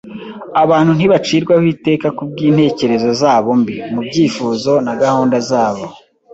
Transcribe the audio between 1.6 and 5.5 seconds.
iteka ku bw’intekerezo zabo mbi, mu byifuzo na gahunda